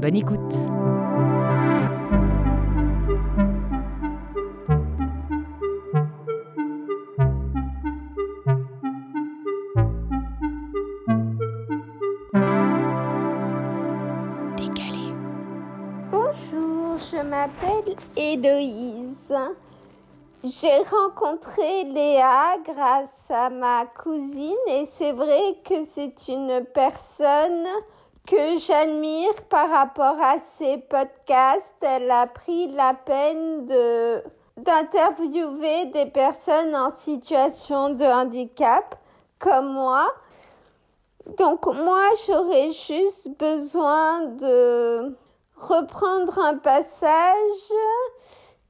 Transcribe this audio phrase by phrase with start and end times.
[0.00, 0.38] Bonne écoute.
[14.56, 15.08] Décalé.
[16.10, 19.34] Bonjour, je m'appelle Héloïse.
[20.44, 27.66] J'ai rencontré Léa grâce à ma cousine et c'est vrai que c'est une personne
[28.26, 31.74] que j'admire par rapport à ses podcasts.
[31.82, 33.66] Elle a pris la peine
[34.56, 38.96] d'interviewer des personnes en situation de handicap
[39.38, 40.06] comme moi.
[41.38, 45.16] Donc moi, j'aurais juste besoin de
[45.56, 47.72] reprendre un passage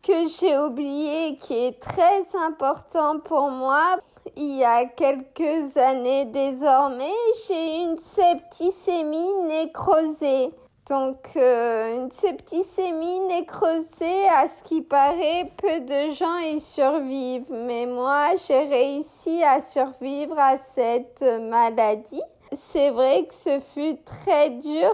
[0.03, 3.97] que j'ai oublié qui est très important pour moi.
[4.37, 7.13] Il y a quelques années désormais,
[7.47, 10.51] j'ai une septicémie nécrosée.
[10.89, 17.51] Donc euh, une septicémie nécrosée, à ce qui paraît, peu de gens y survivent.
[17.51, 22.23] Mais moi, j'ai réussi à survivre à cette maladie.
[22.53, 24.91] C'est vrai que ce fut très dur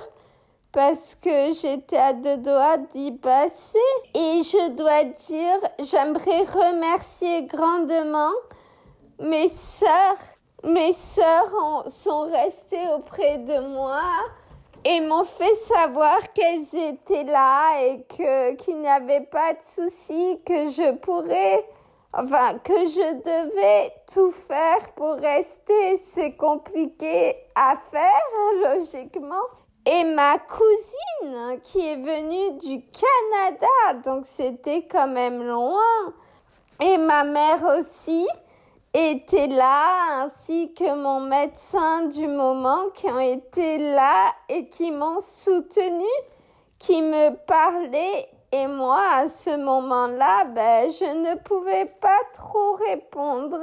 [0.72, 3.78] parce que j'étais à deux doigts d'y passer.
[4.14, 8.32] Et je dois dire, j'aimerais remercier grandement
[9.20, 10.18] mes sœurs.
[10.64, 14.02] Mes sœurs sont restées auprès de moi
[14.84, 20.40] et m'ont fait savoir qu'elles étaient là et que qu'il n'y avait pas de souci,
[20.44, 21.66] que je pourrais,
[22.12, 26.02] enfin que je devais tout faire pour rester.
[26.12, 29.46] C'est compliqué à faire, logiquement.
[29.86, 36.12] Et ma cousine qui est venue du Canada, donc c'était quand même loin.
[36.82, 38.26] Et ma mère aussi
[38.92, 45.20] était là, ainsi que mon médecin du moment qui ont été là et qui m'ont
[45.20, 46.08] soutenu,
[46.78, 48.28] qui me parlaient.
[48.52, 53.60] Et moi, à ce moment-là, ben, je ne pouvais pas trop répondre.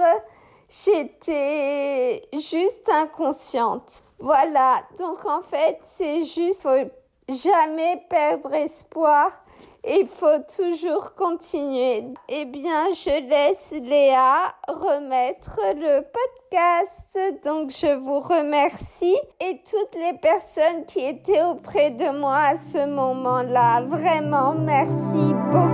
[0.69, 4.01] J'étais juste inconsciente.
[4.19, 6.89] Voilà, donc en fait, c'est juste, faut
[7.29, 9.31] jamais perdre espoir.
[9.89, 12.03] Il faut toujours continuer.
[12.27, 17.45] Eh bien, je laisse Léa remettre le podcast.
[17.45, 22.85] Donc, je vous remercie et toutes les personnes qui étaient auprès de moi à ce
[22.85, 23.81] moment-là.
[23.83, 25.66] Vraiment, merci beaucoup.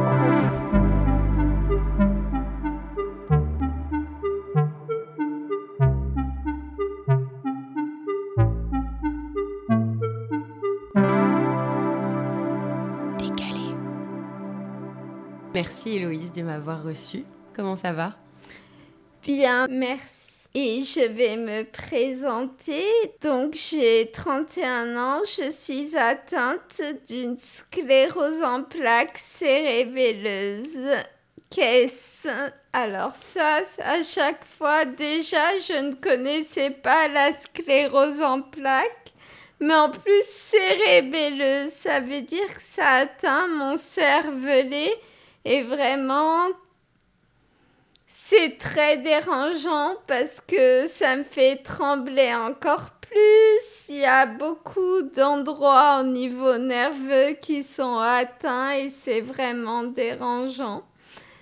[15.63, 17.23] Merci Héloïse de m'avoir reçue.
[17.55, 18.17] Comment ça va?
[19.23, 20.41] Bien, merci.
[20.53, 22.83] Et je vais me présenter.
[23.21, 25.21] Donc, j'ai 31 ans.
[25.23, 30.97] Je suis atteinte d'une sclérose en plaques cérébelleuse.
[31.49, 32.27] Qu'est-ce?
[32.73, 39.13] Alors ça, à chaque fois, déjà, je ne connaissais pas la sclérose en plaques.
[39.61, 44.91] Mais en plus, cérébelleuse, ça veut dire que ça atteint mon cervelet.
[45.45, 46.47] Et vraiment,
[48.07, 53.89] c'est très dérangeant parce que ça me fait trembler encore plus.
[53.89, 60.79] Il y a beaucoup d'endroits au niveau nerveux qui sont atteints et c'est vraiment dérangeant.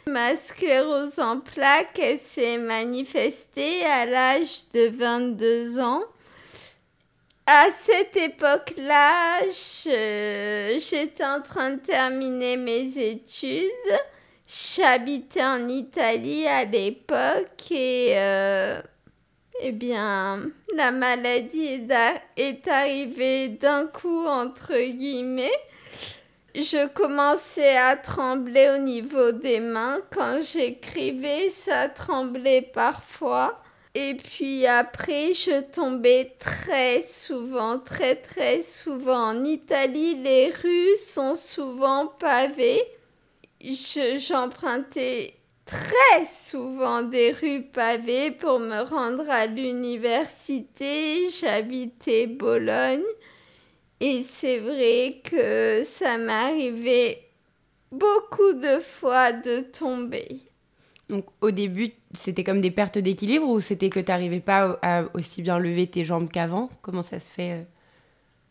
[0.08, 6.02] Ma sclérose en plaques, s'est manifestée à l'âge de 22 ans.
[7.46, 9.42] À cette époque-là,
[10.78, 13.70] j'étais en train de terminer mes études.
[14.48, 18.82] J'habitais en Italie à l'époque et euh,
[19.62, 20.42] eh bien,
[20.76, 21.82] la maladie
[22.38, 25.50] est arrivée d'un coup, entre guillemets.
[26.54, 30.00] Je commençais à trembler au niveau des mains.
[30.14, 33.61] Quand j'écrivais, ça tremblait parfois.
[33.94, 39.32] Et puis après, je tombais très souvent, très très souvent.
[39.32, 42.84] En Italie, les rues sont souvent pavées.
[43.60, 45.34] J'empruntais
[45.66, 51.30] très souvent des rues pavées pour me rendre à l'université.
[51.30, 53.04] J'habitais Bologne.
[54.00, 57.28] Et c'est vrai que ça m'arrivait
[57.92, 60.51] beaucoup de fois de tomber.
[61.12, 65.04] Donc au début, c'était comme des pertes d'équilibre ou c'était que tu n'arrivais pas à
[65.14, 66.70] aussi bien lever tes jambes qu'avant?
[66.82, 67.64] Comment ça se fait euh?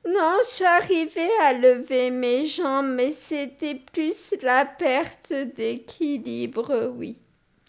[0.07, 7.17] Non, j'arrivais à lever mes jambes, mais c'était plus la perte d'équilibre, oui.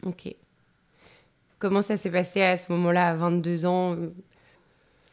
[0.05, 0.35] Ok.
[1.57, 3.95] Comment ça s'est passé à ce moment-là, à 22 ans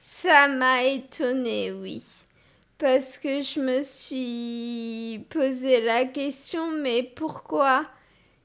[0.00, 2.02] Ça m'a étonnée, oui.
[2.78, 7.84] Parce que je me suis posé la question, mais pourquoi?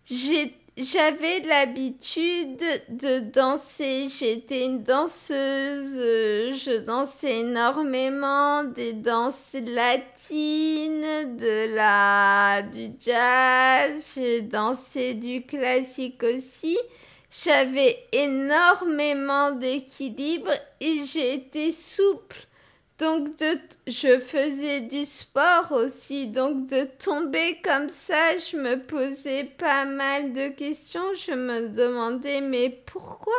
[0.06, 4.08] J'ai j'avais l'habitude de danser.
[4.10, 5.98] J'étais une danseuse.
[5.98, 14.14] Je dansais énormément des danses latines, de la du jazz.
[14.16, 16.78] J'ai dansé du classique aussi.
[17.30, 22.38] J'avais énormément d'équilibre et j'étais souple.
[23.00, 23.30] Donc
[23.88, 30.32] je faisais du sport aussi, donc de tomber comme ça, je me posais pas mal
[30.32, 31.14] de questions.
[31.16, 33.34] Je me demandais mais pourquoi?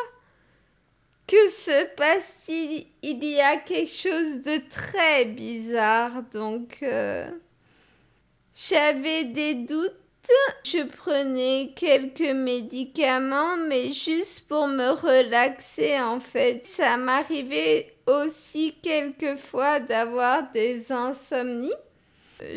[1.27, 2.87] Que se passe-t-il?
[3.03, 7.27] Il y a quelque chose de très bizarre, donc euh,
[8.53, 9.93] j'avais des doutes.
[10.65, 16.67] Je prenais quelques médicaments, mais juste pour me relaxer en fait.
[16.67, 21.75] Ça m'arrivait aussi quelquefois d'avoir des insomnies.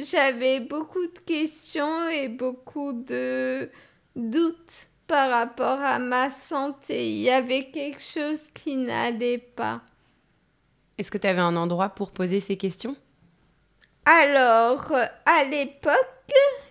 [0.01, 3.69] J'avais beaucoup de questions et beaucoup de
[4.15, 7.11] doutes par rapport à ma santé.
[7.11, 9.81] Il y avait quelque chose qui n'allait pas.
[10.97, 12.95] Est-ce que tu avais un endroit pour poser ces questions?
[14.05, 14.91] Alors,
[15.25, 15.93] à l'époque,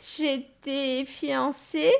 [0.00, 1.92] j'étais fiancée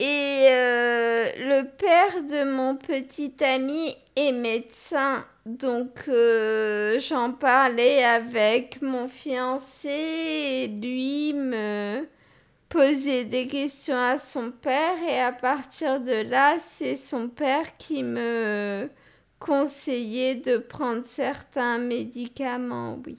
[0.00, 8.82] et euh, le père de mon petit ami est médecin donc euh, j'en parlais avec
[8.82, 12.08] mon fiancé lui me
[12.68, 18.02] posait des questions à son père et à partir de là c'est son père qui
[18.02, 18.88] me
[19.40, 23.16] conseillait de prendre certains médicaments, oui.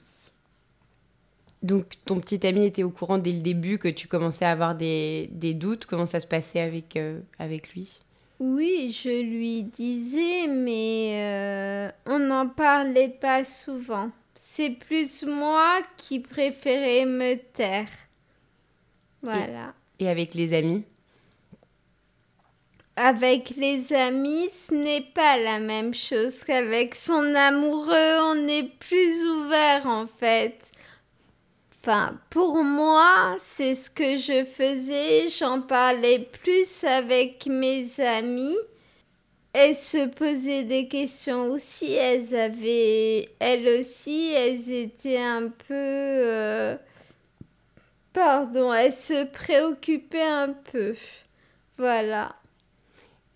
[1.62, 4.74] Donc ton petit ami était au courant dès le début que tu commençais à avoir
[4.74, 8.00] des, doutes, comment ça se passait avec, euh, avec lui?
[8.40, 14.10] Oui, je lui disais, mais euh, on n'en parlait pas souvent.
[14.34, 17.88] C'est plus moi qui préférais me taire.
[19.22, 19.74] Voilà.
[20.00, 20.82] Et, avec les amis?
[22.96, 28.18] Avec les amis, ce n'est pas la même chose qu'avec son amoureux.
[28.22, 30.71] On est plus ouvert en fait.
[31.84, 35.28] Enfin, pour moi, c'est ce que je faisais.
[35.28, 38.56] J'en parlais plus avec mes amis.
[39.52, 41.92] Elles se posaient des questions aussi.
[41.92, 46.76] Elles avaient, elles aussi, elles étaient un peu, euh,
[48.12, 50.94] pardon, elles se préoccupaient un peu.
[51.78, 52.36] Voilà.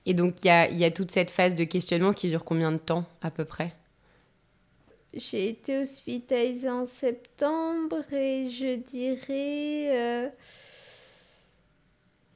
[0.07, 2.71] Et donc, il y a, y a toute cette phase de questionnement qui dure combien
[2.71, 3.75] de temps à peu près?
[5.17, 10.29] J'ai été hospitalisée en septembre et je dirais euh,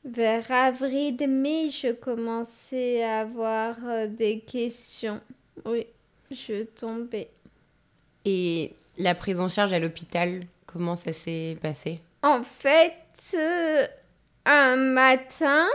[0.04, 5.20] vers avril-mai, je commençais à avoir euh, des questions.
[5.66, 5.87] Oui,
[6.30, 7.28] je tombais.
[8.25, 12.00] Et la prise en charge à l'hôpital, comment ça s'est passé?
[12.22, 12.94] En fait,
[13.34, 13.87] euh,
[14.46, 15.66] un matin,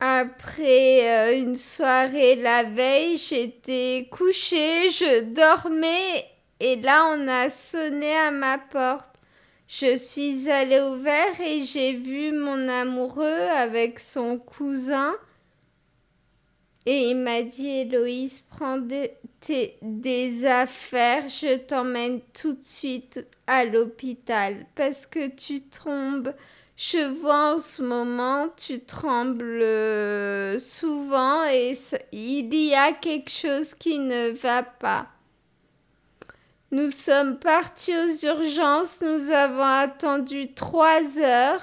[0.00, 6.26] après euh, une soirée la veille, j'étais couchée, je dormais
[6.60, 9.16] et là on a sonné à ma porte.
[9.68, 10.96] Je suis allée au
[11.42, 15.14] et j'ai vu mon amoureux avec son cousin.
[16.84, 19.12] Et il m'a dit Héloïse, prends des,
[19.82, 26.32] des affaires, je t'emmène tout de suite à l'hôpital parce que tu tombes
[26.76, 31.76] je vois en ce moment, tu trembles euh, souvent et
[32.12, 35.06] il y a quelque chose qui ne va pas.
[36.72, 41.62] Nous sommes partis aux urgences, nous avons attendu trois heures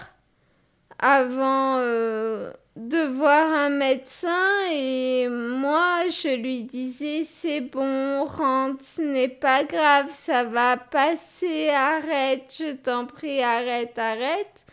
[0.98, 9.04] avant euh, de voir un médecin et moi je lui disais c'est bon, rentre, ce
[9.04, 14.66] n'est pas grave, ça va passer, arrête, je t'en prie, arrête, arrête.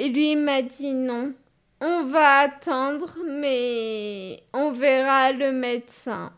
[0.00, 1.34] Et lui m'a dit non.
[1.80, 6.32] on va attendre, mais on verra le médecin.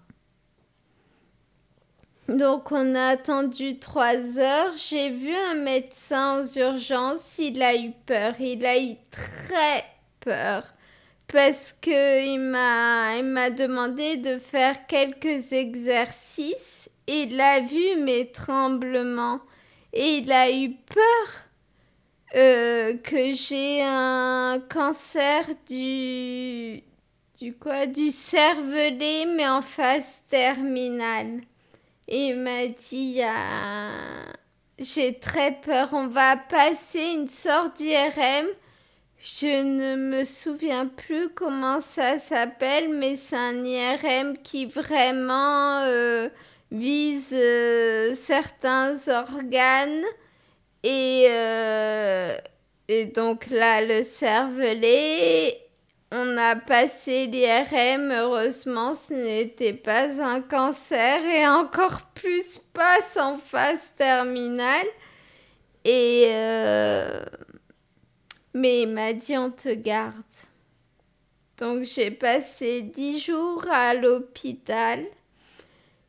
[2.27, 4.73] Donc on a attendu trois heures.
[4.77, 7.37] J'ai vu un médecin aux urgences.
[7.37, 8.33] Il a eu peur.
[8.41, 9.85] Il a eu très
[10.21, 10.63] peur
[11.31, 16.89] parce que il m'a il m'a demandé de faire quelques exercices.
[17.07, 19.41] Il a vu mes tremblements
[19.93, 21.50] et il a eu peur
[22.37, 26.83] euh, que j'ai un cancer du
[27.41, 27.87] du quoi?
[27.87, 31.41] Du cervelet mais en phase terminale.
[32.07, 33.21] Et il m'a dit
[34.81, 38.47] j'ai très peur, on va passer une sorte d'IRM.
[39.19, 46.31] Je ne me souviens plus comment ça s'appelle, mais c'est un IRM qui vraiment euh,
[46.73, 50.05] vise euh, certains organes
[50.83, 52.37] et, euh,
[52.89, 55.61] et donc là, le cervelet,
[56.13, 58.11] on a passé l'IRM.
[58.11, 64.87] Heureusement, ce n'était pas un cancer et encore plus pas en phase terminale.
[65.85, 67.25] Et euh,
[68.55, 70.15] mais il m'a dit on te garde.
[71.59, 75.05] Donc j'ai passé dix jours à l'hôpital.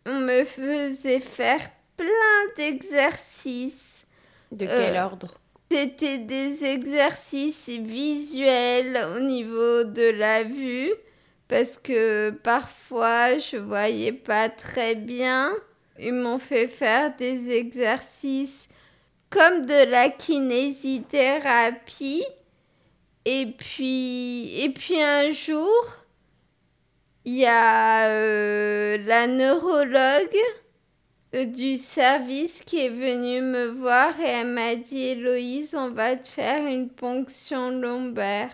[0.06, 2.08] On me faisait faire plein
[2.58, 3.91] d'exercices
[4.52, 5.34] de quel euh, ordre?
[5.72, 10.92] C'était des exercices visuels au niveau de la vue
[11.48, 15.54] parce que parfois je voyais pas très bien.
[16.00, 18.68] Ils m'ont fait faire des exercices
[19.30, 22.24] comme de la kinésithérapie.
[23.26, 25.98] Et puis, et puis un jour,
[27.26, 30.38] il y a euh, la neurologue
[31.34, 36.28] du service qui est venu me voir et elle m'a dit Héloïse, on va te
[36.28, 38.52] faire une ponction lombaire.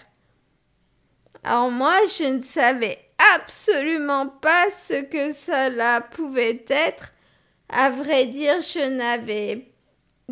[1.44, 3.00] Alors moi, je ne savais
[3.36, 7.12] absolument pas ce que cela pouvait être.
[7.70, 9.68] À vrai dire, je n'avais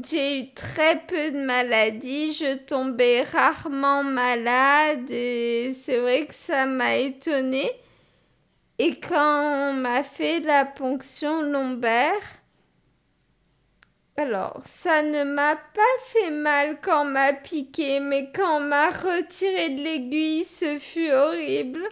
[0.03, 6.65] j'ai eu très peu de maladies, je tombais rarement malade et c'est vrai que ça
[6.65, 7.71] m'a étonnée.
[8.77, 12.21] Et quand on m'a fait la ponction lombaire,
[14.17, 18.89] alors ça ne m'a pas fait mal quand on m'a piqué, mais quand on m'a
[18.89, 21.87] retiré de l'aiguille, ce fut horrible.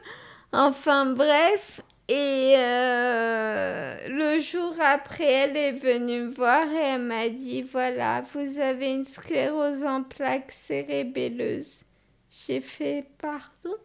[0.52, 7.30] Enfin bref, et euh, le jour après, elle est venue me voir et elle m'a
[7.30, 11.84] dit, voilà, vous avez une sclérose en plaques cérébelleuse.
[12.30, 13.78] J'ai fait, pardon?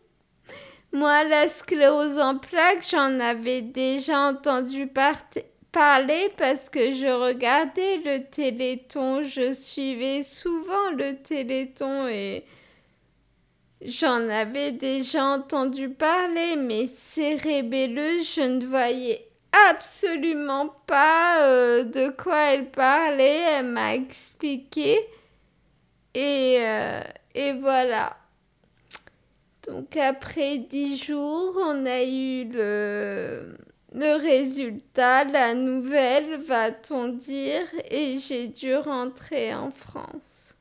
[0.92, 8.24] Moi, la sclérose en plaques, j'en avais déjà entendu parler parce que je regardais le
[8.30, 9.22] téléthon.
[9.22, 12.44] Je suivais souvent le téléthon et
[13.82, 19.28] j'en avais déjà entendu parler, mais cérébelleuse, je ne voyais
[19.70, 23.40] absolument pas euh, de quoi elle parlait.
[23.40, 24.98] Elle m'a expliqué.
[26.14, 27.02] Et, euh,
[27.34, 28.17] et voilà.
[29.68, 33.46] Donc après dix jours, on a eu le,
[33.92, 40.54] le résultat, la nouvelle, va-t-on dire, et j'ai dû rentrer en France.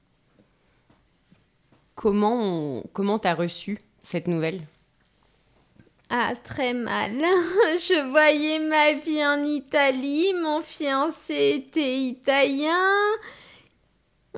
[1.95, 4.61] Comment comment t'as reçu cette nouvelle?
[6.09, 7.11] Ah, très mal.
[7.21, 12.93] Je voyais ma vie en Italie, mon fiancé était italien,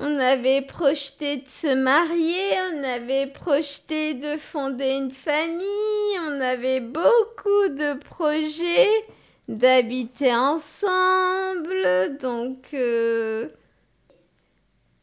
[0.02, 6.80] on avait projeté de se marier, on avait projeté de fonder une famille, on avait
[6.80, 8.88] beaucoup de projets
[9.46, 12.16] d'habiter ensemble.
[12.18, 13.50] Donc, euh,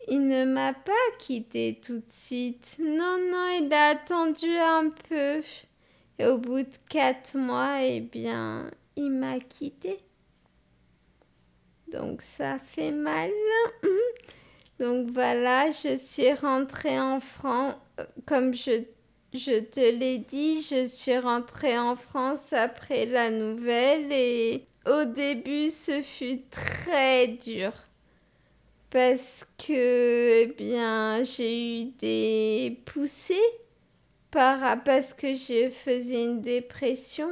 [0.08, 2.77] il ne m'a pas quitté tout de suite.
[2.80, 5.44] Non, non, il a attendu un peu.
[6.18, 10.00] Et au bout de quatre mois, eh bien, il m'a quitté.
[11.92, 13.30] Donc, ça fait mal.
[14.79, 17.75] Donc voilà, je suis rentrée en France,
[18.25, 18.84] comme je,
[19.34, 25.69] je te l'ai dit, je suis rentrée en France après la nouvelle et au début
[25.69, 27.74] ce fut très dur
[28.89, 33.36] parce que eh bien j'ai eu des poussées
[34.31, 37.29] par, parce que je faisais une dépression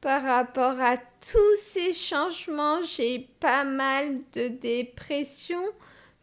[0.00, 5.62] par rapport à tous ces changements, j'ai pas mal de dépression.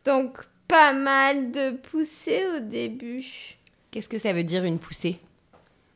[0.03, 3.25] Donc pas mal de poussées au début.
[3.91, 5.19] Qu'est-ce que ça veut dire une poussée?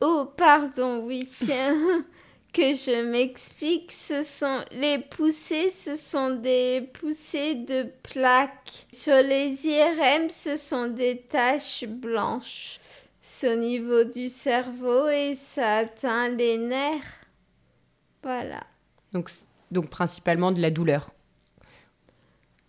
[0.00, 1.28] Oh, pardon, oui.
[2.52, 8.86] que je m'explique, ce sont les poussées, ce sont des poussées de plaques.
[8.92, 12.78] Sur les IRM, ce sont des taches blanches.
[13.22, 17.16] c'est au niveau du cerveau et ça atteint les nerfs.
[18.22, 18.60] Voilà.
[19.12, 19.30] Donc,
[19.70, 21.10] donc principalement de la douleur.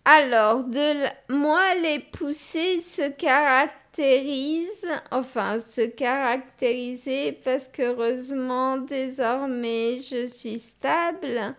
[0.04, 10.58] Alors, de moi, les poussées se caractérisent, enfin, se caractériser parce qu'heureusement, désormais, je suis
[10.58, 11.54] stable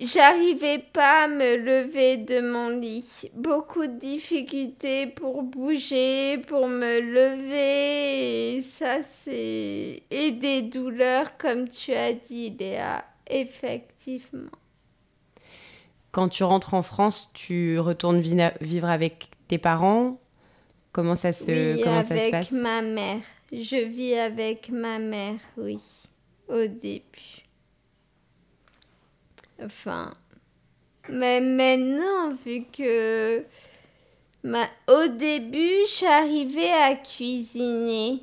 [0.00, 3.30] j'arrivais pas à me lever de mon lit.
[3.34, 8.62] Beaucoup de difficultés pour bouger, pour me lever.
[8.62, 10.02] Ça, c'est.
[10.10, 13.04] Et des douleurs, comme tu as dit, Léa.
[13.30, 14.48] Effectivement.
[16.10, 20.20] Quand tu rentres en France, tu retournes vivre avec tes parents?
[20.92, 22.52] Comment ça se, oui, comment ça se passe?
[22.52, 23.20] Avec ma mère.
[23.52, 25.78] Je vis avec ma mère, oui,
[26.48, 27.44] au début.
[29.62, 30.14] Enfin,
[31.08, 33.44] mais maintenant, vu que
[34.88, 38.22] au début, j'arrivais à cuisiner,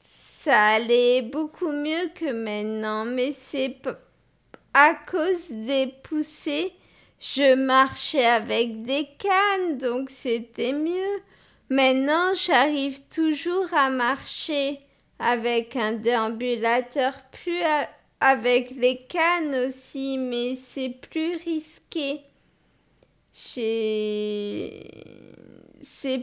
[0.00, 3.76] ça allait beaucoup mieux que maintenant, mais c'est
[4.74, 6.72] à cause des poussées,
[7.18, 11.22] je marchais avec des cannes, donc c'était mieux.
[11.70, 14.80] Maintenant, j'arrive toujours à marcher
[15.18, 17.62] avec un déambulateur plus,
[18.20, 22.20] avec les cannes aussi, mais c'est plus risqué.
[23.32, 24.84] C'est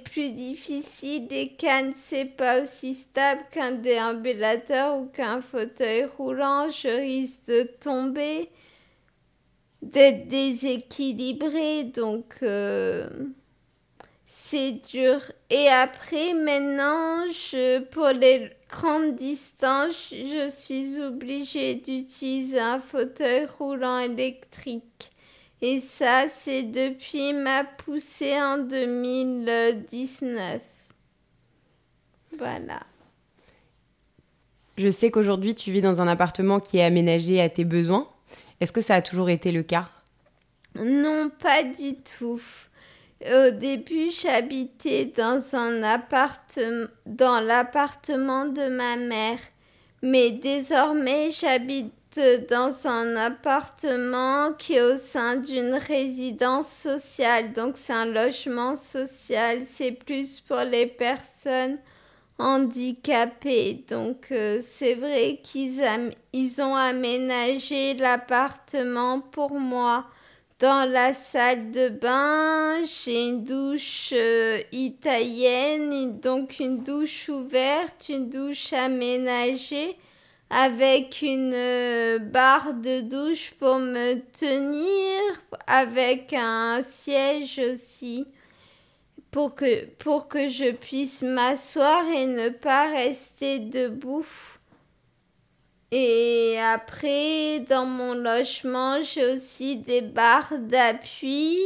[0.03, 1.27] plus difficile.
[1.29, 6.69] Les cannes, c'est pas aussi stable qu'un déambulateur ou qu'un fauteuil roulant.
[6.69, 8.49] Je risque de tomber,
[9.91, 11.83] d'être déséquilibré.
[11.83, 13.07] Donc, euh,
[14.27, 15.19] c'est dur.
[15.49, 23.99] Et après, maintenant, je, pour les grande distance, je suis obligée d'utiliser un fauteuil roulant
[23.99, 25.11] électrique.
[25.61, 30.61] Et ça, c'est depuis ma poussée en 2019.
[32.37, 32.79] Voilà.
[34.77, 38.07] Je sais qu'aujourd'hui, tu vis dans un appartement qui est aménagé à tes besoins.
[38.59, 39.89] Est-ce que ça a toujours été le cas?
[40.75, 42.41] Non, pas du tout.
[43.25, 45.39] Au début, j'habitais dans
[47.41, 49.39] l'appartement de ma mère,
[50.01, 51.93] mais désormais j'habite
[52.49, 57.53] dans un appartement qui est au sein d'une résidence sociale.
[57.53, 61.77] Donc c'est un logement social, c'est plus pour les personnes
[62.43, 63.85] handicapées.
[63.89, 65.81] Donc euh, c'est vrai qu'ils
[66.33, 70.05] ils ont aménagé l'appartement pour moi.
[70.59, 78.29] Dans la salle de bain, j'ai une douche euh, italienne, donc une douche ouverte, une
[78.29, 79.97] douche aménagée
[80.49, 85.19] avec une euh, barre de douche pour me tenir,
[85.65, 88.27] avec un siège aussi
[89.33, 94.27] pour que, pour que je puisse m'asseoir et ne pas rester debout.
[95.91, 101.59] Et après, dans mon logement, j'ai aussi des barres d'appui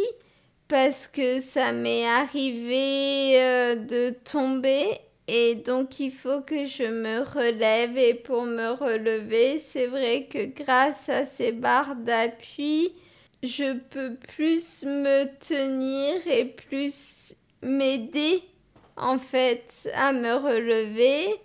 [0.69, 4.86] parce que ça m'est arrivé euh, de tomber
[5.27, 10.45] et donc il faut que je me relève et pour me relever, c'est vrai que
[10.45, 12.93] grâce à ces barres d'appui,
[13.43, 17.36] je peux plus me tenir et plus
[17.67, 18.41] m'aider
[18.95, 21.39] en fait à me relever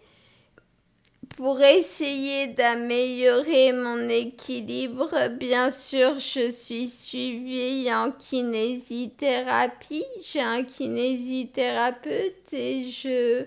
[1.37, 10.05] pour essayer d'améliorer mon équilibre, bien sûr, je suis suivie en kinésithérapie.
[10.23, 13.47] J'ai un kinésithérapeute et je,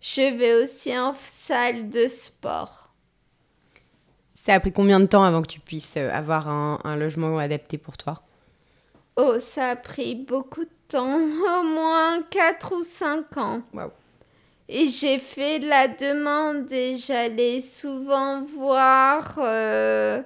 [0.00, 2.88] je vais aussi en salle de sport.
[4.34, 7.78] Ça a pris combien de temps avant que tu puisses avoir un, un logement adapté
[7.78, 8.22] pour toi?
[9.16, 10.70] Oh, ça a pris beaucoup de
[11.02, 13.62] au moins 4 ou 5 ans.
[14.68, 19.38] Et j'ai fait la demande et j'allais souvent voir.
[19.38, 20.22] Euh,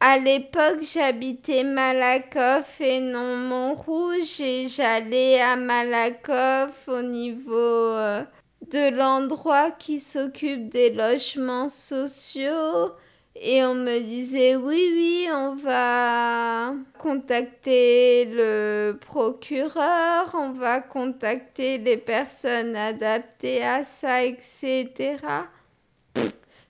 [0.00, 8.22] à l'époque, j'habitais Malakoff et non Montrouge et j'allais à Malakoff au niveau euh,
[8.70, 12.92] de l'endroit qui s'occupe des logements sociaux.
[13.40, 21.98] Et on me disait oui, oui, on va contacter le procureur, on va contacter les
[21.98, 25.16] personnes adaptées à ça, etc.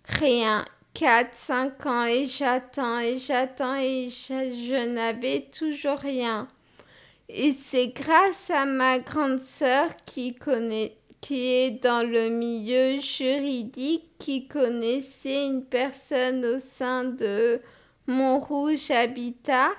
[0.04, 0.64] rien.
[0.92, 6.48] 4, 5 ans et j'attends et j'attends et je n'avais toujours rien.
[7.28, 14.10] Et c'est grâce à ma grande sœur qui connaît qui est dans le milieu juridique,
[14.18, 17.60] qui connaissait une personne au sein de
[18.06, 19.70] Montrouge Habitat,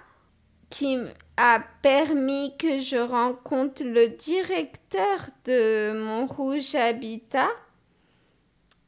[0.69, 0.97] qui,
[1.41, 7.47] a permis que je rencontre le directeur de mon Rouge Habitat.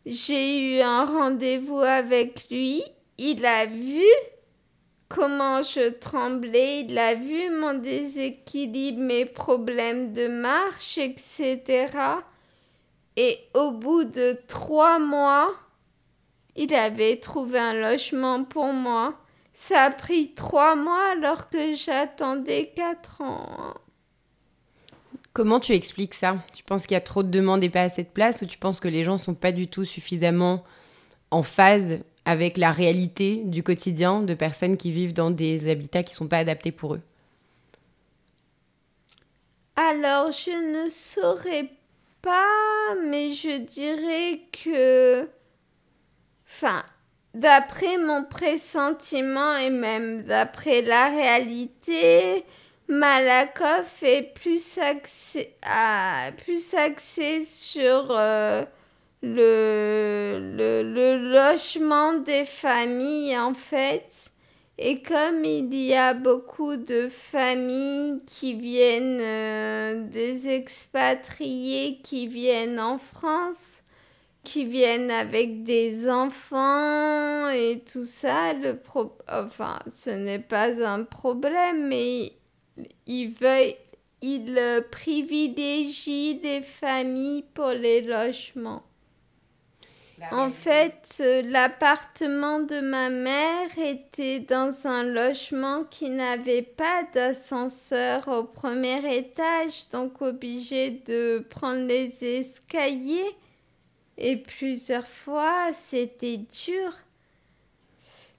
[0.05, 2.83] J'ai eu un rendez-vous avec lui.
[3.17, 4.03] Il a vu
[5.07, 11.87] comment je tremblais, il a vu mon déséquilibre, mes problèmes de marche, etc.
[13.23, 15.53] Et au bout de trois mois,
[16.55, 19.13] il avait trouvé un logement pour moi.
[19.53, 23.75] Ça a pris trois mois alors que j'attendais quatre ans.
[25.33, 26.43] Comment tu expliques ça?
[26.51, 28.57] Tu penses qu'il y a trop de demandes et pas assez de place ou tu
[28.57, 30.63] penses que les gens sont pas du tout suffisamment
[31.29, 36.13] en phase avec la réalité du quotidien de personnes qui vivent dans des habitats qui
[36.13, 37.01] ne sont pas adaptés pour eux?
[39.75, 41.69] Alors, je ne saurais
[42.21, 45.27] pas, mais je dirais que...
[47.33, 52.45] D'après mon pressentiment et même d'après la réalité,
[52.89, 55.55] Malakoff est plus axé,
[56.43, 58.63] plus axé sur euh,
[59.21, 64.30] le, le, le, logement des familles en fait.
[64.83, 72.79] Et comme il y a beaucoup de familles qui viennent, euh, des expatriés qui viennent
[72.79, 73.83] en France,
[74.43, 81.03] qui viennent avec des enfants et tout ça, le pro enfin, ce n'est pas un
[81.03, 82.31] problème, mais
[83.05, 83.75] il veut,
[84.23, 88.81] il privilégie les familles pour les logements.
[90.29, 98.27] En fait, euh, l'appartement de ma mère était dans un logement qui n'avait pas d'ascenseur
[98.27, 103.35] au premier étage, donc obligé de prendre les escaliers.
[104.17, 106.93] Et plusieurs fois, c'était dur.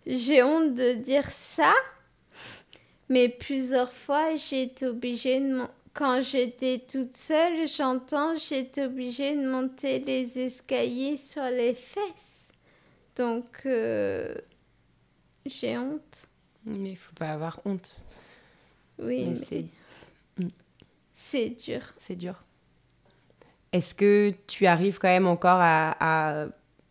[0.07, 1.73] J'ai honte de dire ça,
[3.09, 5.63] mais plusieurs fois, j'ai été obligée de
[5.95, 12.53] quand j'étais toute seule, j'entends, j'étais obligée de monter les escaliers sur les fesses.
[13.17, 14.35] Donc, euh,
[15.45, 16.27] j'ai honte.
[16.65, 18.05] Mais il faut pas avoir honte.
[18.99, 19.65] Oui, mais, c'est...
[20.39, 20.49] Mm.
[21.15, 21.83] C'est dur.
[21.99, 22.43] C'est dur.
[23.73, 26.47] Est-ce que tu arrives quand même encore à, à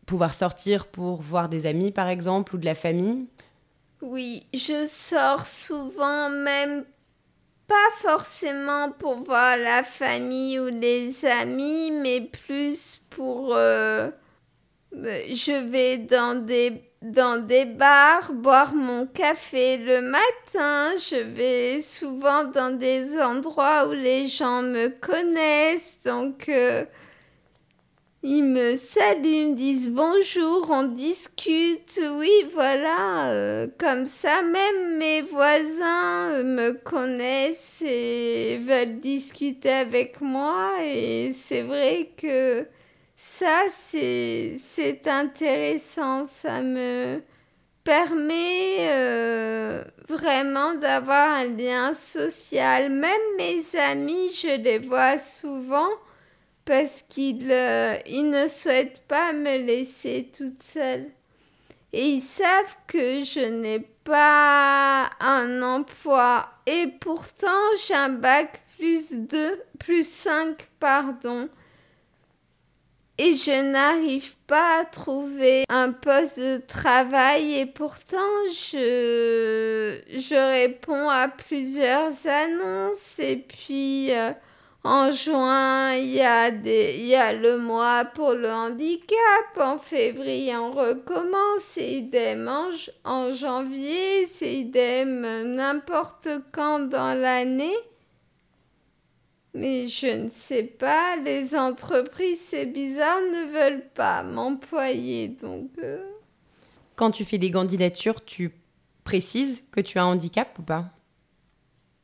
[0.05, 3.27] pouvoir sortir pour voir des amis, par exemple, ou de la famille?
[4.01, 6.85] Oui, je sors souvent, même
[7.71, 13.55] pas forcément pour voir la famille ou les amis, mais plus pour...
[13.55, 14.09] Euh,
[14.91, 20.97] je vais dans des, dans des bars boire mon café le matin.
[20.97, 25.97] Je vais souvent dans des endroits où les gens me connaissent.
[26.03, 26.49] Donc...
[26.49, 26.83] Euh,
[28.23, 35.21] ils me saluent, me disent bonjour, on discute, oui, voilà, euh, comme ça, même mes
[35.21, 42.67] voisins me connaissent et veulent discuter avec moi, et c'est vrai que
[43.17, 47.21] ça, c'est intéressant, ça me
[47.83, 52.91] permet euh, vraiment d'avoir un lien social.
[52.91, 55.89] Même mes amis, je les vois souvent
[56.65, 61.07] parce qu'ils euh, ne souhaitent pas me laisser toute seule.
[61.93, 66.47] Et ils savent que je n'ai pas un emploi.
[66.65, 67.47] Et pourtant,
[67.85, 71.49] j'ai un bac plus 2, plus 5, pardon.
[73.17, 78.17] Et je n'arrive pas à trouver un poste de travail et pourtant
[78.49, 84.31] je, je réponds à plusieurs annonces et puis euh,
[84.83, 89.57] en juin, il y, a le mois pour le handicap.
[89.57, 91.61] En février, on recommence.
[91.67, 92.49] C'est idem
[93.03, 94.25] en, janvier.
[94.25, 95.21] C'est idem
[95.53, 97.77] n'importe quand dans l'année.
[99.53, 101.15] Mais je ne sais pas.
[101.17, 105.27] Les entreprises, c'est bizarre, ne veulent pas m'employer.
[105.27, 105.69] Donc.
[105.77, 106.01] Euh.
[106.95, 108.51] Quand tu fais des candidatures, tu
[109.03, 110.85] précises que tu as un handicap ou pas?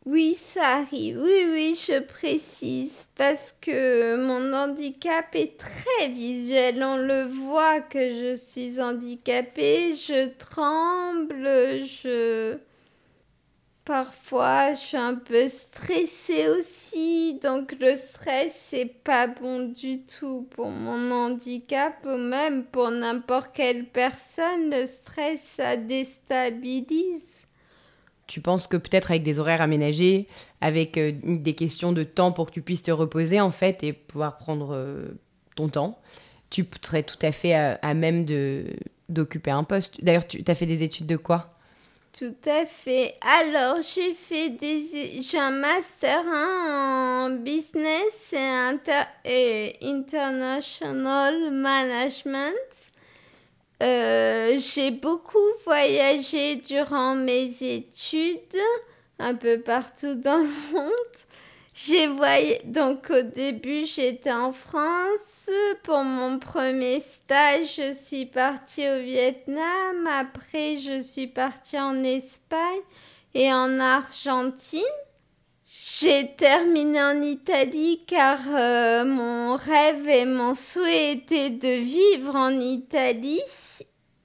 [0.08, 1.22] Oui, ça arrive.
[1.22, 6.82] Oui, oui, je précise parce que mon handicap est très visuel.
[6.82, 9.94] On le voit que je suis handicapée.
[9.96, 12.58] Je tremble, je...
[13.84, 17.40] Parfois, je suis un peu stressée aussi.
[17.44, 23.52] Donc, le stress, c'est pas bon du tout pour mon handicap ou même pour n'importe
[23.54, 24.70] quelle personne.
[24.70, 27.47] Le stress, ça déstabilise
[28.28, 30.28] tu penses que peut-être avec des horaires aménagés,
[30.62, 33.94] avec euh, des questions de temps pour que tu puisses te reposer en fait et
[33.94, 35.08] pouvoir prendre euh,
[35.56, 36.00] ton temps,
[36.50, 38.66] tu serais tout à fait à, même de
[39.10, 40.04] d'occuper un poste.
[40.04, 41.58] D'ailleurs, tu as fait des études de quoi?
[42.18, 43.16] Tout à fait.
[43.22, 48.34] Alors, j'ai fait des, j'ai un master en business
[49.24, 52.92] et, international management.
[53.84, 58.58] Euh, j'ai beaucoup voyagé durant mes études,
[59.20, 60.92] un peu partout dans le monde.
[61.76, 65.52] J'ai voyagé, donc au début j'étais en France.
[65.84, 70.08] Pour mon premier stage, je suis partie au Vietnam.
[70.10, 72.82] Après, je suis partie en Espagne
[73.36, 74.82] et en Argentine.
[75.90, 82.52] J'ai terminé en Italie car euh, mon rêve et mon souhait étaient de vivre en
[82.52, 83.42] Italie.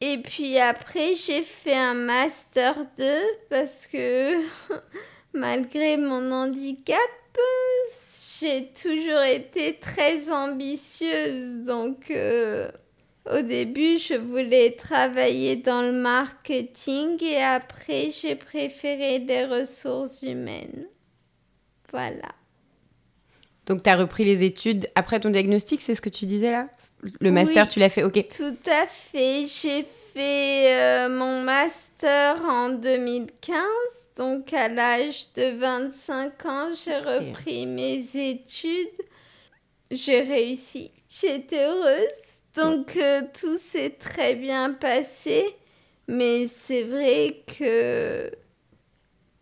[0.00, 3.04] Et puis après, j'ai fait un master 2
[3.48, 4.38] parce que
[5.34, 6.98] malgré mon handicap,
[8.40, 11.64] j'ai toujours été très ambitieuse.
[11.64, 12.72] Donc, euh,
[13.32, 20.88] au début, je voulais travailler dans le marketing et après, j'ai préféré les ressources humaines.
[21.92, 22.32] Voilà.
[23.66, 26.68] Donc, tu as repris les études après ton diagnostic, c'est ce que tu disais là?
[27.20, 28.26] Le master, tu l'as fait, ok.
[28.28, 29.44] Tout à fait.
[29.46, 33.56] J'ai fait euh, mon master en 2015.
[34.16, 38.88] Donc, à l'âge de 25 ans, j'ai repris mes études.
[39.90, 40.92] J'ai réussi.
[41.08, 42.40] J'étais heureuse.
[42.54, 45.56] Donc, euh, tout s'est très bien passé.
[46.06, 48.30] Mais c'est vrai que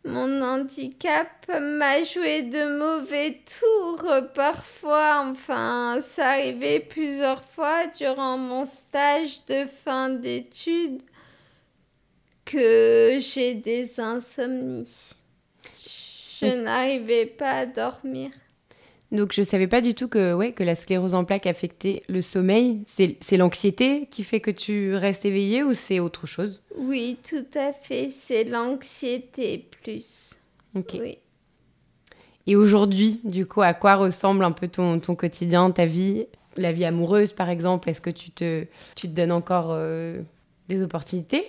[0.05, 8.65] mon handicap m'a joué de mauvais tours parfois, enfin ça arrivait plusieurs fois durant mon
[8.65, 11.03] stage de fin d'études
[12.47, 15.11] que j'ai des insomnies.
[16.41, 18.31] Je n'arrivais pas à dormir.
[19.13, 22.23] Donc je savais pas du tout que, ouais, que la sclérose en plaques affectait le
[22.23, 22.83] sommeil.
[22.87, 26.63] C'est l'anxiété qui fait que tu restes éveillée ou c'est autre chose?
[26.77, 28.11] Oui, tout à fait.
[28.11, 30.35] C'est l'anxiété plus.
[30.77, 30.97] Ok.
[31.01, 31.19] Oui.
[32.47, 36.27] Et aujourd'hui, du coup, à quoi ressemble un peu ton, ton quotidien, ta vie?
[36.57, 40.21] La vie amoureuse, par exemple, est-ce que tu te, tu te donnes encore euh,
[40.69, 41.45] des opportunités?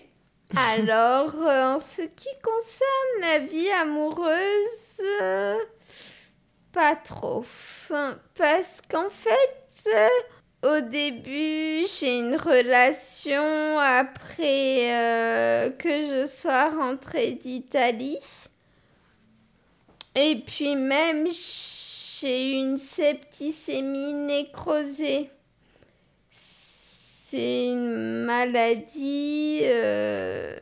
[0.56, 5.02] Alors, euh, en ce qui concerne la vie amoureuse...
[5.22, 5.58] Euh,
[6.72, 7.46] pas trop.
[7.90, 17.32] parce qu'en fait, euh, au début, j'ai une relation après euh, que je sois rentrée
[17.32, 18.20] d'Italie.
[20.16, 25.30] Et puis même, j'ai une septicémie nécrosée.
[26.32, 29.62] C'est une maladie...
[29.64, 30.56] Euh,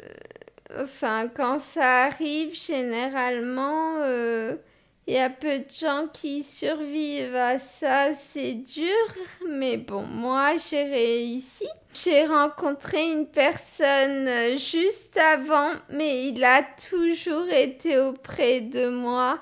[0.80, 3.96] enfin, quand ça arrive, généralement
[5.10, 8.86] il y a peu de gens qui survivent à ça, c'est dur,
[9.50, 11.66] mais bon, moi j'ai réussi.
[11.96, 19.40] J'ai rencontré une personne euh, juste avant, mais il a toujours été auprès de moi.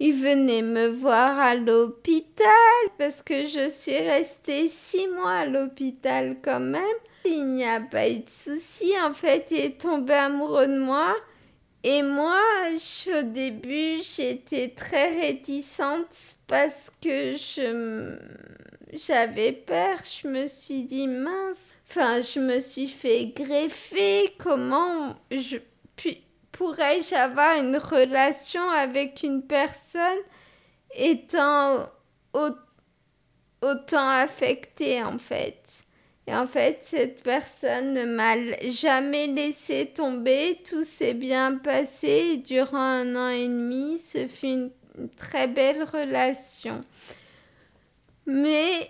[0.00, 2.48] Il venait me voir à l'hôpital
[2.98, 6.82] parce que je suis restée six mois à l'hôpital quand même.
[7.24, 8.92] Il n'y a pas eu de souci.
[9.00, 11.14] En fait, il est tombé amoureux de moi.
[11.86, 12.40] Et moi,
[13.08, 18.16] au début, j'étais très réticente parce que je
[18.94, 19.98] j'avais peur.
[20.02, 21.74] Je me suis dit mince.
[21.90, 24.34] Enfin, je me suis fait greffer.
[24.38, 25.58] Comment je
[26.52, 30.22] pourrais-je avoir une relation avec une personne
[30.94, 31.86] étant
[33.60, 35.83] autant affectée en fait?
[36.26, 38.36] Et en fait, cette personne ne m'a
[38.70, 40.60] jamais laissé tomber.
[40.68, 42.38] Tout s'est bien passé.
[42.38, 44.70] durant un an et demi, ce fut une
[45.16, 46.82] très belle relation.
[48.26, 48.88] Mais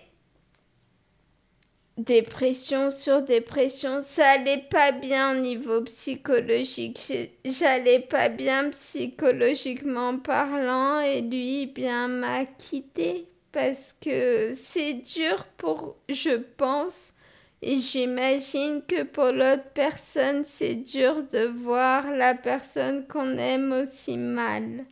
[1.97, 6.99] dépression sur dépression, ça allait pas bien au niveau psychologique.
[7.43, 15.97] J'allais pas bien psychologiquement parlant et lui bien m'a quitté parce que c'est dur pour,
[16.09, 17.14] je pense, et
[17.61, 24.85] j'imagine que pour l'autre personne, c'est dur de voir la personne qu'on aime aussi mal.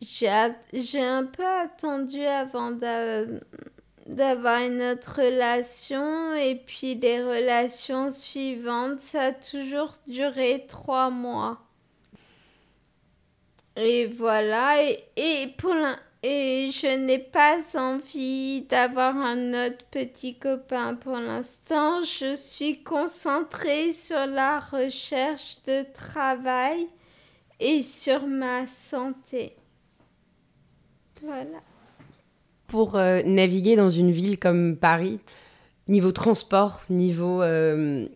[0.00, 2.72] J'ai un peu attendu avant
[4.06, 11.62] d'avoir une autre relation et puis les relations suivantes, ça a toujours duré trois mois.
[13.76, 20.38] Et voilà, et, et pour l'instant, et je n'ai pas envie d'avoir un autre petit
[20.38, 22.02] copain pour l'instant.
[22.02, 26.86] Je suis concentrée sur la recherche de travail
[27.58, 29.56] et sur ma santé.
[31.24, 31.60] Voilà.
[32.68, 35.18] Pour euh, naviguer dans une ville comme Paris,
[35.88, 38.06] niveau transport, niveau euh,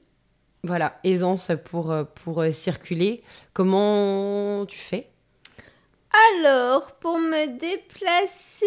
[0.62, 3.22] voilà, aisance pour, pour circuler.
[3.52, 5.08] Comment tu fais?
[6.32, 8.66] Alors, pour me déplacer,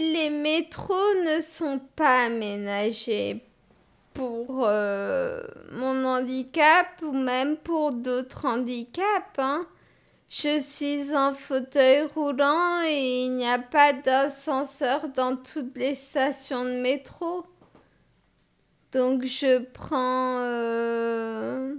[0.00, 3.44] les métros ne sont pas aménagés
[4.14, 9.38] pour euh, mon handicap ou même pour d'autres handicaps.
[9.38, 9.66] Hein.
[10.28, 16.64] Je suis en fauteuil roulant et il n'y a pas d'ascenseur dans toutes les stations
[16.64, 17.44] de métro.
[18.92, 21.74] Donc je prends euh,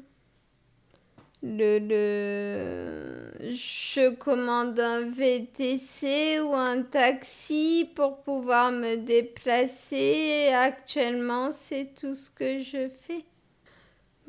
[3.54, 10.50] je commande un VTC ou un taxi pour pouvoir me déplacer.
[10.54, 13.26] Actuellement, c'est tout ce que je fais.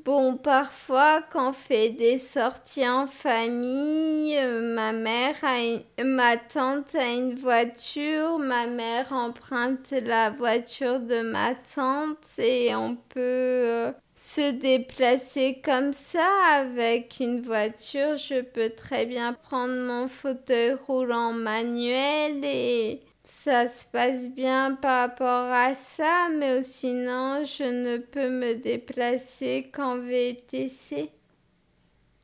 [0.05, 6.95] Bon, parfois, quand on fait des sorties en famille, euh, ma mère a ma tante
[6.95, 13.93] a une voiture, ma mère emprunte la voiture de ma tante et on peut euh,
[14.17, 18.17] se déplacer comme ça avec une voiture.
[18.17, 25.11] Je peux très bien prendre mon fauteuil roulant manuel et ça se passe bien par
[25.11, 31.11] rapport à ça, mais sinon je ne peux me déplacer qu'en VTC.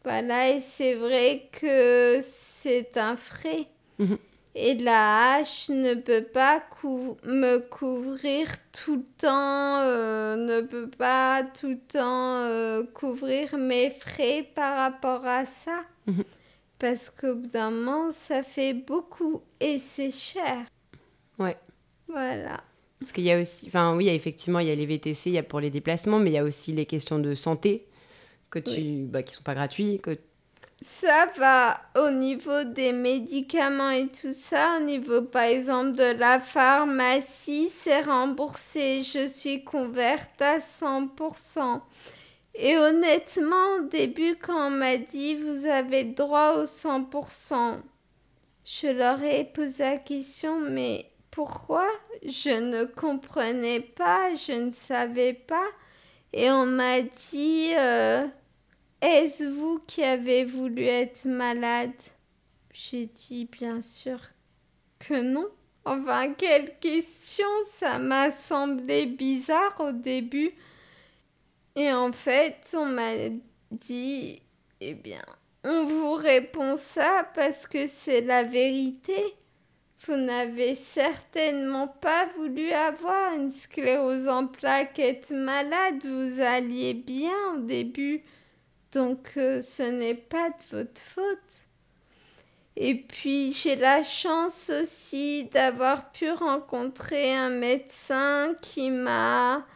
[0.05, 3.67] Voilà, et c'est vrai que c'est un frais.
[3.99, 4.19] Mhm.
[4.55, 6.63] Et la hache ne peut pas
[7.25, 13.91] me couvrir tout le temps, euh, ne peut pas tout le temps euh, couvrir mes
[13.91, 15.85] frais par rapport à ça.
[16.07, 16.25] Mhm.
[16.79, 20.67] Parce qu'au bout d'un moment, ça fait beaucoup et c'est cher.
[21.39, 21.57] Ouais.
[22.09, 22.61] Voilà.
[23.01, 25.39] Parce qu'il y a aussi, enfin oui, effectivement, il y a les VTC, il y
[25.39, 27.87] a pour les déplacements, mais il y a aussi les questions de santé
[28.51, 29.99] que tu, bah, qui sont pas gratuits.
[30.03, 30.19] Que...
[30.83, 36.41] Ça va au niveau des médicaments et tout ça, au niveau par exemple de la
[36.41, 39.05] pharmacie, c'est remboursé.
[39.05, 41.81] Je suis couverte à 100%.
[42.57, 47.77] Et honnêtement, au début, quand on m'a dit vous avez droit au 100%,
[48.65, 51.87] je leur ai posé la question, mais pourquoi?
[52.25, 55.69] Je ne comprenais pas, je ne savais pas.
[56.33, 58.27] Et on m'a dit, euh,
[59.03, 61.91] est-ce vous qui avez voulu être malade?
[62.73, 64.19] J'ai dit bien sûr
[64.99, 65.49] que non.
[65.85, 67.49] Enfin, quelle question?
[67.71, 70.53] Ça m'a semblé bizarre au début.
[71.75, 73.13] Et en fait, on m'a
[73.71, 74.43] dit,
[74.81, 75.23] eh bien,
[75.65, 79.35] on vous répond ça parce que c'est la vérité.
[80.07, 87.55] Vous n'avez certainement pas voulu avoir une sclérose en plaques, être malade, vous alliez bien
[87.55, 88.23] au début,
[88.93, 91.67] donc euh, ce n'est pas de votre faute.
[92.77, 99.67] Et puis j'ai la chance aussi d'avoir pu rencontrer un médecin qui m'a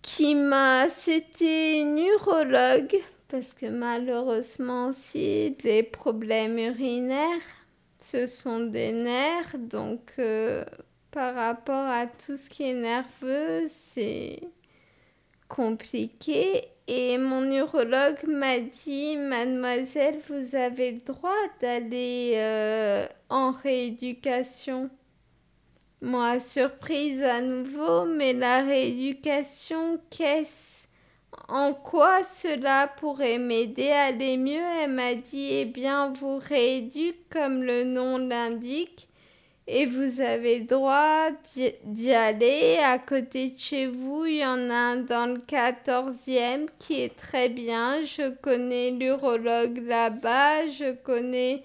[0.00, 2.96] qui m'a c'était une urologue
[3.28, 7.64] parce que malheureusement aussi les problèmes urinaires
[8.04, 10.62] ce sont des nerfs, donc euh,
[11.10, 14.40] par rapport à tout ce qui est nerveux, c'est
[15.48, 16.68] compliqué.
[16.86, 24.90] Et mon urologue m'a dit, mademoiselle, vous avez le droit d'aller euh, en rééducation.
[26.02, 30.86] Moi, surprise à nouveau, mais la rééducation, qu'est-ce?
[31.48, 34.60] En quoi cela pourrait m'aider à aller mieux?
[34.82, 39.08] Elle m'a dit Eh bien, vous rééduque comme le nom l'indique
[39.66, 41.28] et vous avez droit
[41.84, 42.78] d'y aller.
[42.82, 47.16] À côté de chez vous, il y en a un dans le 14e qui est
[47.16, 48.02] très bien.
[48.02, 51.62] Je connais l'urologue là-bas, je connais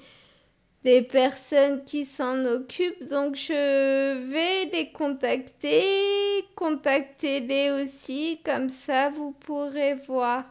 [0.84, 3.04] des personnes qui s'en occupent.
[3.10, 5.84] Donc je vais les contacter,
[6.56, 10.46] contactez-les aussi, comme ça vous pourrez voir.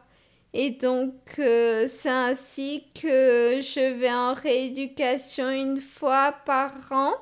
[0.55, 7.15] Et donc euh, c'est ainsi que je vais en rééducation une fois par an,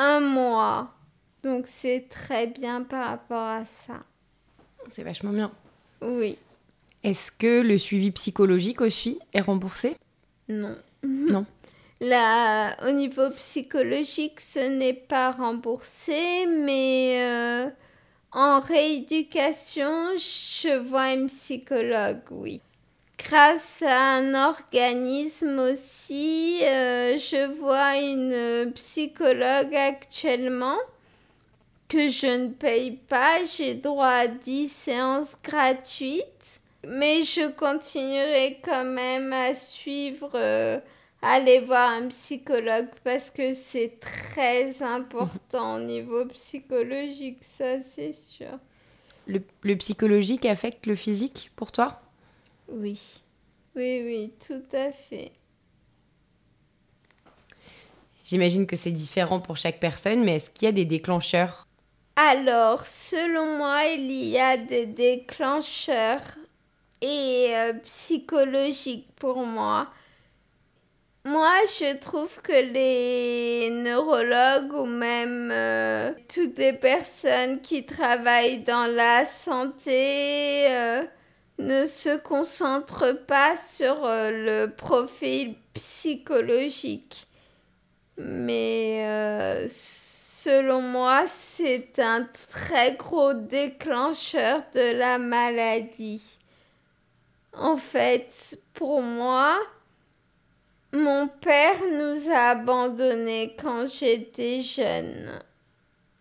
[0.00, 0.94] un mois.
[1.42, 4.02] Donc c'est très bien par rapport à ça.
[4.90, 5.52] C'est vachement bien.
[6.00, 6.38] Oui.
[7.02, 9.96] Est-ce que le suivi psychologique aussi est remboursé?
[10.48, 10.76] Non.
[11.02, 11.46] Non.
[12.02, 17.70] Là, au niveau psychologique, ce n'est pas remboursé, mais euh,
[18.32, 22.62] en rééducation, je vois un psychologue, oui.
[23.22, 30.78] Grâce à un organisme aussi, euh, je vois une psychologue actuellement
[31.88, 33.44] que je ne paye pas.
[33.44, 40.30] J'ai droit à 10 séances gratuites, mais je continuerai quand même à suivre.
[40.34, 40.80] Euh,
[41.20, 48.58] allez voir un psychologue parce que c'est très important au niveau psychologique, ça c'est sûr.
[49.26, 52.00] le, psychologique affecte le physique pour toi?
[52.70, 53.22] Oui.
[53.76, 55.32] Oui, oui, tout à fait.
[58.24, 61.66] J'imagine que c'est différent pour chaque personne, mais est-ce qu'il y a des déclencheurs?
[62.16, 66.36] Alors, selon moi, il y a des déclencheurs
[67.00, 69.88] et euh, psychologiques pour moi.
[71.24, 78.90] Moi, je trouve que les neurologues ou même euh, toutes les personnes qui travaillent dans
[78.90, 81.02] la santé euh,
[81.60, 87.26] ne se concentrent pas sur euh, le profil psychologique.
[88.18, 96.38] Mais selon moi, c'est un très gros déclencheur de la maladie.
[97.52, 99.58] En fait, pour moi,
[100.92, 105.30] mon père nous a abandonnés quand j'étais jeune.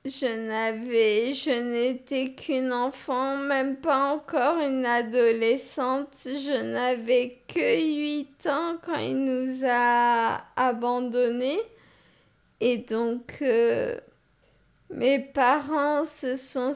[0.09, 6.15] Je n'avais, je n'étais qu'une enfant, même pas encore une adolescente.
[6.23, 11.59] Je n'avais que 8 ans quand il nous a abandonnés.
[12.59, 13.95] Et donc, euh,
[14.89, 16.71] mes parents se sont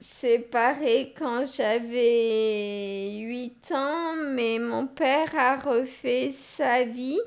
[0.00, 7.20] séparés quand j'avais 8 ans, mais mon père a refait sa vie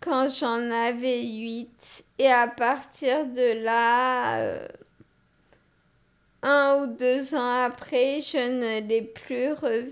[0.00, 1.68] quand j'en avais 8.
[2.20, 4.68] Et à partir de là, euh,
[6.42, 9.90] un ou deux ans après, je ne l'ai plus revu,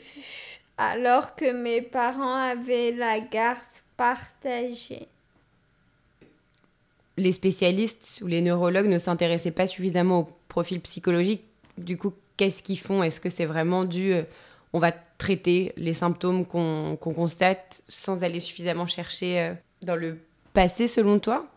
[0.77, 3.63] alors que mes parents avaient la garde
[3.97, 5.07] partagée.
[7.17, 11.45] Les spécialistes ou les neurologues ne s'intéressaient pas suffisamment au profil psychologique.
[11.79, 13.03] Du coup, qu'est-ce qu'ils font?
[13.03, 14.13] Est-ce que c'est vraiment dû...
[14.13, 14.25] Euh,
[14.75, 20.19] on va traiter les symptômes qu'on constate sans aller suffisamment chercher euh, dans le
[20.53, 21.49] passé selon toi?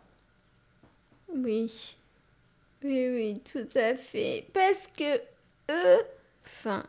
[1.36, 1.95] Oui.
[2.84, 4.47] Oui, oui, tout à fait.
[4.53, 5.17] Parce que
[5.71, 6.05] eux,
[6.45, 6.84] enfin,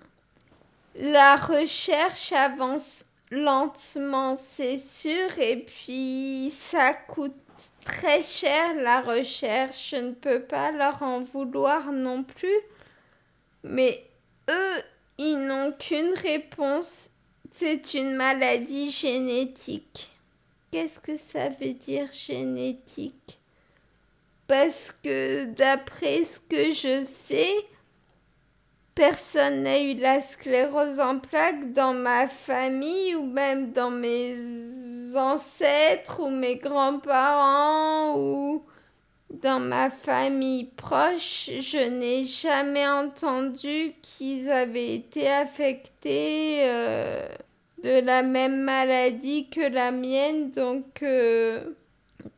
[0.95, 7.35] la recherche avance lentement, c'est sûr, et puis ça coûte
[7.85, 9.91] très cher la recherche.
[9.91, 12.59] Je ne peux pas leur en vouloir non plus.
[13.65, 14.05] Mais
[14.51, 14.83] eux,
[15.19, 17.11] ils n'ont qu'une réponse.
[17.51, 20.11] C'est une maladie génétique.
[20.71, 23.39] Qu'est-ce que ça veut dire génétique?
[24.53, 27.55] Parce que d'après ce que je sais,
[28.95, 34.37] personne n'a eu la sclérose en plaques dans ma famille ou même dans mes
[35.17, 38.63] ancêtres ou mes grands-parents ou
[39.31, 46.59] dans ma famille proche, je n'ai jamais entendu qu'ils avaient été affectés.
[46.65, 47.27] Euh,
[47.83, 50.53] de la même maladie que la mienne.
[50.53, 51.65] Donc, euh,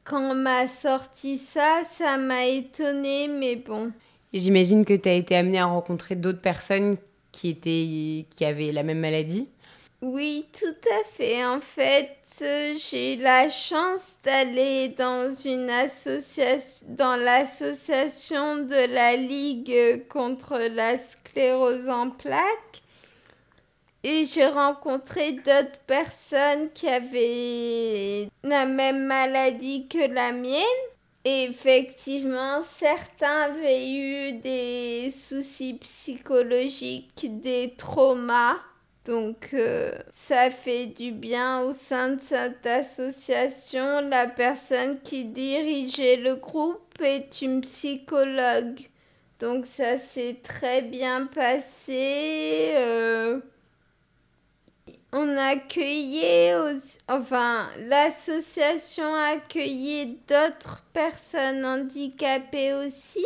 [0.05, 3.91] quand on m'a sorti ça, ça m'a étonnée, mais bon.
[4.33, 6.97] J'imagine que tu as été amenée à rencontrer d'autres personnes
[7.33, 9.49] qui, étaient, qui avaient la même maladie.
[10.03, 11.45] Oui, tout à fait.
[11.45, 20.07] En fait, j'ai eu la chance d'aller dans une association, dans l'association de la Ligue
[20.09, 22.83] contre la sclérose en plaques.
[24.07, 30.63] Et j'ai rencontré d'autres personnes qui avaient la même maladie que la mienne.
[31.25, 38.57] Et effectivement, certains avaient eu des soucis psychologiques, des traumas.
[39.07, 44.03] Donc euh, ça fait du bien au sein de cette association.
[44.03, 48.81] La personne qui dirigeait le groupe est une psychologue.
[49.41, 52.75] Donc ça s'est très bien passé.
[52.77, 53.41] Euh,
[55.17, 56.57] on accueillait,
[57.07, 63.25] enfin, l'association accueillait d'autres personnes handicapées aussi.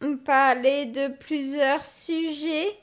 [0.00, 2.78] On parlait de plusieurs sujets.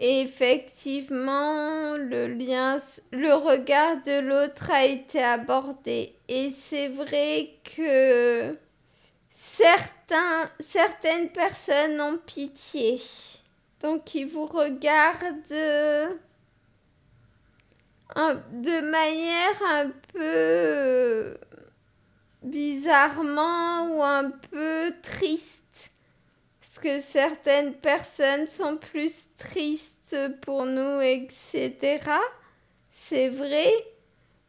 [0.00, 2.78] Et effectivement, le lien,
[3.12, 6.14] le regard de l'autre a été abordé.
[6.28, 8.58] Et c'est vrai que
[9.30, 13.00] certains, certaines personnes ont pitié.
[13.80, 16.18] Donc ils vous regardent
[18.16, 21.36] de manière un peu
[22.42, 25.62] bizarrement ou un peu triste.
[26.60, 32.00] Parce que certaines personnes sont plus tristes pour nous, etc.
[32.90, 33.70] C'est vrai.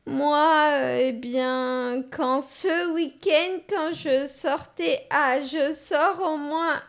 [0.07, 6.79] Moi, eh bien, quand ce week-end, quand je sortais, ah, je sors au moins,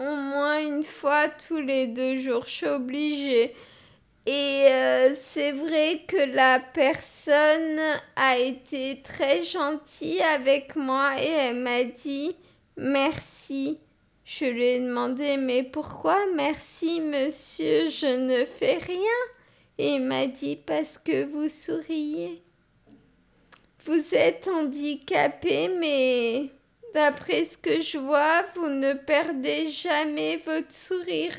[0.00, 2.44] au moins une fois tous les deux jours.
[2.46, 3.54] Je suis obligée.
[4.26, 7.80] Et euh, c'est vrai que la personne
[8.16, 12.36] a été très gentille avec moi et elle m'a dit
[12.76, 13.78] merci.
[14.24, 19.18] Je lui ai demandé mais pourquoi merci monsieur, je ne fais rien.
[19.78, 22.42] Et il m'a dit parce que vous souriez.
[23.86, 26.50] Vous êtes handicapé mais
[26.94, 31.32] d'après ce que je vois, vous ne perdez jamais votre sourire.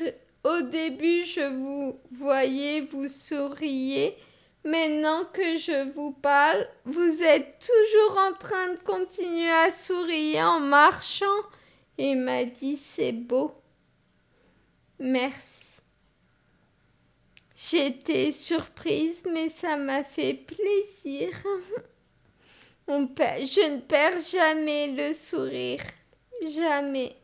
[0.44, 4.16] Au début, je vous voyais, vous souriez.
[4.64, 10.60] Maintenant que je vous parle, vous êtes toujours en train de continuer à sourire en
[10.60, 11.26] marchant.
[11.98, 13.54] Il m'a dit c'est beau.
[14.98, 15.72] Merci.
[17.54, 21.28] J'étais surprise, mais ça m'a fait plaisir.
[22.88, 25.82] Je ne perds jamais le sourire.
[26.48, 27.14] Jamais.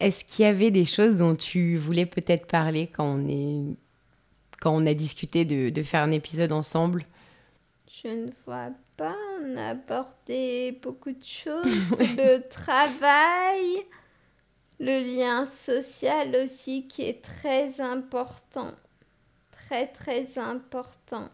[0.00, 3.76] Est-ce qu'il y avait des choses dont tu voulais peut-être parler quand on, est...
[4.60, 7.04] quand on a discuté de, de faire un épisode ensemble?
[8.02, 9.16] Je ne vois pas.
[9.40, 11.98] On a abordé beaucoup de choses.
[12.00, 13.84] le travail,
[14.78, 18.70] le lien social aussi qui est très important.
[19.50, 21.28] Très, très important.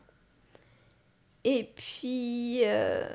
[1.44, 3.06] Et puis, euh,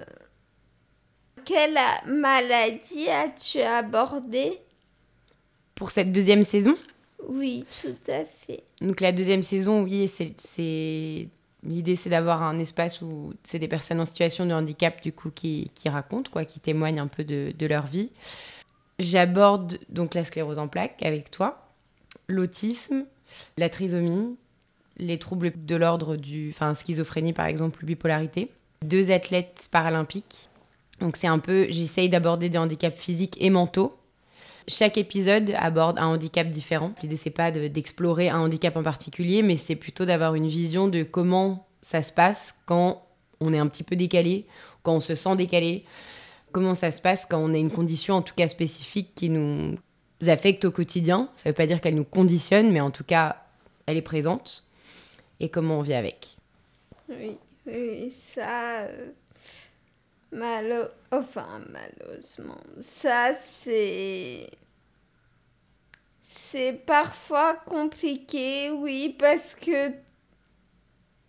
[1.43, 4.61] quelle maladie as-tu abordé
[5.79, 6.77] pour cette deuxième saison
[7.29, 8.63] Oui, tout à fait.
[8.81, 11.27] Donc la deuxième saison, oui, c'est
[11.63, 15.31] l'idée, c'est d'avoir un espace où c'est des personnes en situation de handicap du coup
[15.31, 18.11] qui, qui racontent quoi, qui témoignent un peu de, de leur vie.
[18.99, 21.69] J'aborde donc la sclérose en plaques avec toi,
[22.27, 23.05] l'autisme,
[23.57, 24.35] la trisomie,
[24.97, 28.51] les troubles de l'ordre du, enfin schizophrénie par exemple, bipolarité.
[28.83, 30.49] Deux athlètes paralympiques.
[30.99, 33.95] Donc c'est un peu, j'essaye d'aborder des handicaps physiques et mentaux
[34.69, 36.93] chaque épisode aborde un handicap différent.
[37.01, 41.03] L'idée, c'est pas d'explorer un handicap en particulier, mais c'est plutôt d'avoir une vision de
[41.03, 43.03] comment ça se passe quand
[43.39, 44.45] on est un petit peu décalé,
[44.83, 45.85] quand on se sent décalé,
[46.51, 49.75] comment ça se passe quand on a une condition en tout cas spécifique qui nous
[50.27, 51.29] affecte au quotidien.
[51.35, 53.37] Ça veut pas dire qu'elle nous conditionne, mais en tout cas,
[53.85, 54.65] elle est présente.
[55.39, 56.27] Et comment on vit avec.
[57.09, 58.87] Oui, oui, ça.
[60.31, 60.87] Malo...
[61.11, 64.49] Enfin, malheureusement, ça c'est...
[66.21, 69.91] C'est parfois compliqué, oui, parce que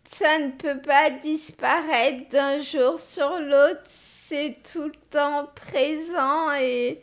[0.05, 7.01] ça ne peut pas disparaître d'un jour sur l'autre, c'est tout le temps présent et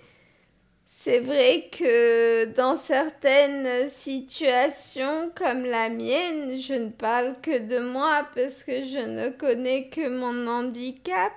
[0.86, 8.28] c'est vrai que dans certaines situations comme la mienne, je ne parle que de moi
[8.36, 11.32] parce que je ne connais que mon handicap.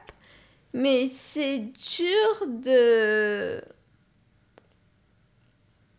[0.73, 3.61] Mais c'est dur de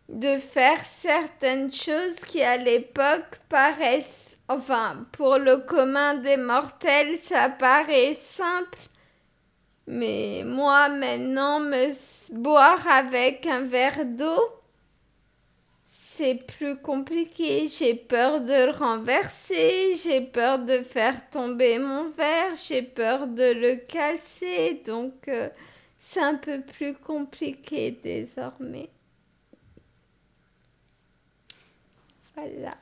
[0.08, 7.48] de faire certaines choses qui à l'époque paraissent enfin pour le commun des mortels ça
[7.48, 8.78] paraît simple.
[9.86, 11.92] Mais moi maintenant me
[12.34, 14.61] boire avec un verre d'eau
[16.22, 17.66] c'est plus compliqué.
[17.66, 23.52] J'ai peur de le renverser, j'ai peur de faire tomber mon verre, j'ai peur de
[23.52, 24.80] le casser.
[24.86, 25.48] Donc, euh,
[25.98, 28.88] c'est un peu plus compliqué désormais.
[32.36, 32.76] Voilà.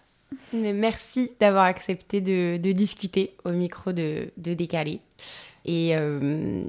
[0.53, 5.01] merci d'avoir accepté de, discuter au micro de, de Décalé.
[5.65, 6.65] Et, euh,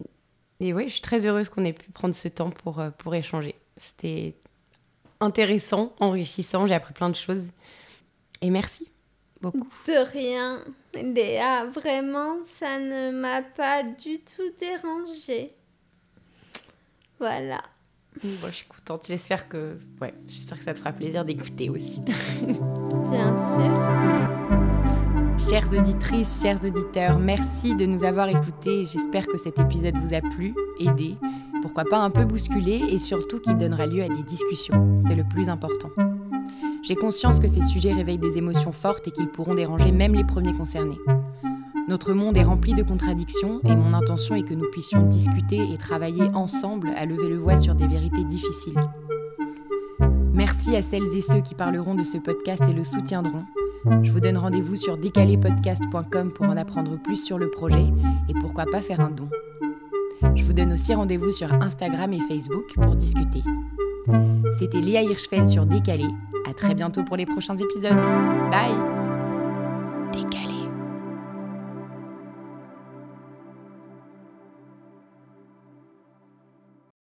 [0.62, 3.14] et oui, je suis très heureuse qu'on ait pu prendre ce temps pour, euh, pour
[3.14, 3.56] échanger.
[3.76, 4.36] C'était
[5.22, 6.68] intéressant, enrichissant.
[6.68, 7.52] J'ai appris plein de choses.
[8.42, 8.90] Et merci
[9.42, 9.68] beaucoup.
[9.88, 10.60] De rien.
[10.94, 15.52] Léa, vraiment, ça ne m'a pas du tout dérangé.
[17.20, 17.62] Voilà.
[18.24, 19.06] Bon, je suis contente.
[19.08, 22.02] J'espère que, ouais, j'espère que ça te fera plaisir d'écouter aussi.
[23.10, 24.62] Bien sûr.
[25.50, 28.86] Chères auditrices, chers auditeurs, merci de nous avoir écoutés.
[28.86, 31.16] J'espère que cet épisode vous a plu, aidé,
[31.62, 35.02] pourquoi pas un peu bousculé et surtout qu'il donnera lieu à des discussions.
[35.08, 35.90] C'est le plus important.
[36.84, 40.24] J'ai conscience que ces sujets réveillent des émotions fortes et qu'ils pourront déranger même les
[40.24, 40.98] premiers concernés.
[41.88, 45.78] Notre monde est rempli de contradictions et mon intention est que nous puissions discuter et
[45.78, 48.80] travailler ensemble à lever le voile sur des vérités difficiles.
[50.34, 53.44] Merci à celles et ceux qui parleront de ce podcast et le soutiendront.
[54.04, 57.90] Je vous donne rendez-vous sur décalépodcast.com pour en apprendre plus sur le projet
[58.30, 59.30] et pourquoi pas faire un don.
[60.36, 63.42] Je vous donne aussi rendez-vous sur Instagram et Facebook pour discuter.
[64.54, 66.08] C'était Léa Hirschfeld sur Décalé.
[66.50, 67.96] À très bientôt pour les prochains épisodes.
[68.52, 68.76] Bye
[70.12, 70.51] Décalé.